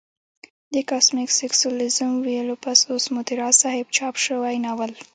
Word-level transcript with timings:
د 0.73 0.75
کاسمک 0.89 1.29
سېکسوليزم 1.39 2.09
ويلو 2.25 2.55
پس 2.63 2.79
اوس 2.91 3.05
مو 3.13 3.21
د 3.27 3.29
راز 3.39 3.55
صاحب 3.63 3.87
چاپ 3.97 4.15
شوى 4.25 4.55
ناول 4.65 4.91